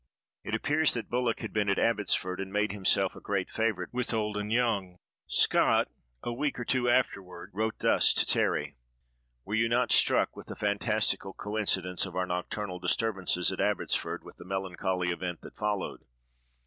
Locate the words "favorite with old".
3.51-4.35